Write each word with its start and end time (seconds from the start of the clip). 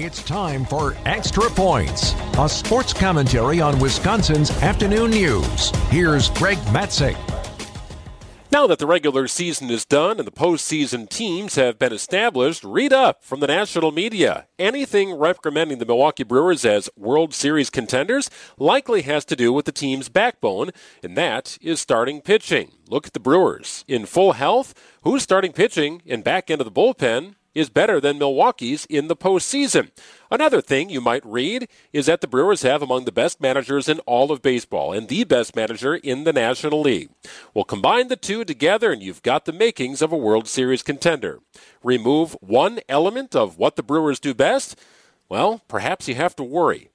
It's 0.00 0.22
time 0.22 0.64
for 0.64 0.96
Extra 1.06 1.50
Points, 1.50 2.14
a 2.38 2.48
sports 2.48 2.92
commentary 2.92 3.60
on 3.60 3.80
Wisconsin's 3.80 4.52
afternoon 4.62 5.10
news. 5.10 5.70
Here's 5.90 6.30
Greg 6.30 6.56
Matzek. 6.68 7.16
Now 8.52 8.68
that 8.68 8.78
the 8.78 8.86
regular 8.86 9.26
season 9.26 9.68
is 9.70 9.84
done 9.84 10.18
and 10.18 10.26
the 10.26 10.30
postseason 10.30 11.08
teams 11.08 11.56
have 11.56 11.80
been 11.80 11.92
established, 11.92 12.62
read 12.62 12.92
up 12.92 13.24
from 13.24 13.40
the 13.40 13.48
national 13.48 13.90
media. 13.90 14.46
Anything 14.56 15.14
recommending 15.14 15.78
the 15.78 15.84
Milwaukee 15.84 16.22
Brewers 16.22 16.64
as 16.64 16.88
World 16.96 17.34
Series 17.34 17.68
contenders 17.68 18.30
likely 18.56 19.02
has 19.02 19.24
to 19.24 19.34
do 19.34 19.52
with 19.52 19.64
the 19.64 19.72
team's 19.72 20.08
backbone, 20.08 20.70
and 21.02 21.16
that 21.16 21.58
is 21.60 21.80
starting 21.80 22.20
pitching. 22.20 22.70
Look 22.88 23.08
at 23.08 23.14
the 23.14 23.20
Brewers. 23.20 23.84
In 23.88 24.06
full 24.06 24.34
health, 24.34 24.74
who's 25.02 25.24
starting 25.24 25.50
pitching 25.52 26.02
and 26.06 26.22
back 26.22 26.50
into 26.50 26.62
the 26.62 26.70
bullpen 26.70 27.34
is 27.58 27.68
better 27.68 28.00
than 28.00 28.18
Milwaukee's 28.18 28.86
in 28.86 29.08
the 29.08 29.16
postseason. 29.16 29.90
Another 30.30 30.60
thing 30.60 30.88
you 30.88 31.00
might 31.00 31.26
read 31.26 31.68
is 31.92 32.06
that 32.06 32.20
the 32.20 32.28
Brewers 32.28 32.62
have 32.62 32.82
among 32.82 33.04
the 33.04 33.12
best 33.12 33.40
managers 33.40 33.88
in 33.88 33.98
all 34.00 34.30
of 34.30 34.42
baseball 34.42 34.92
and 34.92 35.08
the 35.08 35.24
best 35.24 35.56
manager 35.56 35.96
in 35.96 36.24
the 36.24 36.32
National 36.32 36.80
League. 36.80 37.10
Well, 37.54 37.64
combine 37.64 38.08
the 38.08 38.16
two 38.16 38.44
together 38.44 38.92
and 38.92 39.02
you've 39.02 39.22
got 39.22 39.44
the 39.44 39.52
makings 39.52 40.00
of 40.00 40.12
a 40.12 40.16
World 40.16 40.46
Series 40.46 40.82
contender. 40.82 41.40
Remove 41.82 42.36
one 42.40 42.80
element 42.88 43.34
of 43.34 43.58
what 43.58 43.76
the 43.76 43.82
Brewers 43.82 44.20
do 44.20 44.34
best? 44.34 44.78
Well, 45.28 45.62
perhaps 45.68 46.08
you 46.08 46.14
have 46.14 46.36
to 46.36 46.44
worry. 46.44 46.90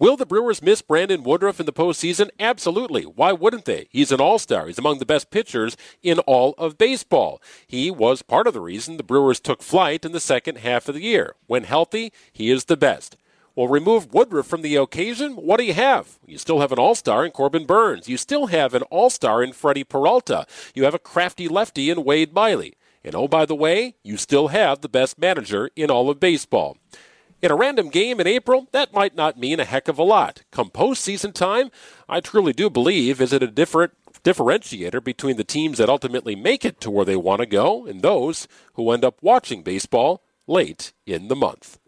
Will 0.00 0.16
the 0.16 0.26
Brewers 0.26 0.62
miss 0.62 0.80
Brandon 0.80 1.24
Woodruff 1.24 1.58
in 1.58 1.66
the 1.66 1.72
postseason? 1.72 2.30
Absolutely. 2.38 3.02
Why 3.02 3.32
wouldn't 3.32 3.64
they? 3.64 3.88
He's 3.90 4.12
an 4.12 4.20
all 4.20 4.38
star. 4.38 4.68
He's 4.68 4.78
among 4.78 5.00
the 5.00 5.06
best 5.06 5.32
pitchers 5.32 5.76
in 6.04 6.20
all 6.20 6.54
of 6.56 6.78
baseball. 6.78 7.42
He 7.66 7.90
was 7.90 8.22
part 8.22 8.46
of 8.46 8.54
the 8.54 8.60
reason 8.60 8.96
the 8.96 9.02
Brewers 9.02 9.40
took 9.40 9.60
flight 9.60 10.04
in 10.04 10.12
the 10.12 10.20
second 10.20 10.58
half 10.58 10.88
of 10.88 10.94
the 10.94 11.02
year. 11.02 11.34
When 11.48 11.64
healthy, 11.64 12.12
he 12.32 12.48
is 12.48 12.66
the 12.66 12.76
best. 12.76 13.16
Well, 13.56 13.66
remove 13.66 14.14
Woodruff 14.14 14.46
from 14.46 14.62
the 14.62 14.76
occasion. 14.76 15.32
What 15.32 15.58
do 15.58 15.64
you 15.64 15.74
have? 15.74 16.20
You 16.24 16.38
still 16.38 16.60
have 16.60 16.70
an 16.70 16.78
all 16.78 16.94
star 16.94 17.24
in 17.24 17.32
Corbin 17.32 17.66
Burnes. 17.66 18.08
You 18.08 18.16
still 18.16 18.46
have 18.46 18.74
an 18.74 18.82
all 18.82 19.10
star 19.10 19.42
in 19.42 19.52
Freddie 19.52 19.82
Peralta. 19.82 20.46
You 20.76 20.84
have 20.84 20.94
a 20.94 21.00
crafty 21.00 21.48
lefty 21.48 21.90
in 21.90 22.04
Wade 22.04 22.32
Miley. 22.32 22.74
And 23.02 23.16
oh, 23.16 23.26
by 23.26 23.46
the 23.46 23.56
way, 23.56 23.96
you 24.04 24.16
still 24.16 24.48
have 24.48 24.80
the 24.80 24.88
best 24.88 25.18
manager 25.18 25.70
in 25.74 25.90
all 25.90 26.08
of 26.08 26.20
baseball. 26.20 26.76
In 27.40 27.52
a 27.52 27.56
random 27.56 27.88
game 27.88 28.18
in 28.18 28.26
April, 28.26 28.66
that 28.72 28.92
might 28.92 29.14
not 29.14 29.38
mean 29.38 29.60
a 29.60 29.64
heck 29.64 29.86
of 29.86 29.96
a 29.96 30.02
lot. 30.02 30.42
Come 30.50 30.70
postseason 30.70 31.32
time, 31.32 31.70
I 32.08 32.18
truly 32.18 32.52
do 32.52 32.68
believe 32.68 33.20
is 33.20 33.32
it 33.32 33.44
a 33.44 33.46
different 33.46 33.92
differentiator 34.24 35.02
between 35.04 35.36
the 35.36 35.44
teams 35.44 35.78
that 35.78 35.88
ultimately 35.88 36.34
make 36.34 36.64
it 36.64 36.80
to 36.80 36.90
where 36.90 37.04
they 37.04 37.14
want 37.14 37.38
to 37.38 37.46
go 37.46 37.86
and 37.86 38.02
those 38.02 38.48
who 38.74 38.90
end 38.90 39.04
up 39.04 39.22
watching 39.22 39.62
baseball 39.62 40.24
late 40.48 40.92
in 41.06 41.28
the 41.28 41.36
month. 41.36 41.78